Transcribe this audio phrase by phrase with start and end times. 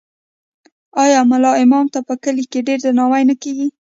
[1.03, 3.67] آیا ملا امام ته په کلي کې ډیر درناوی نه کیږي؟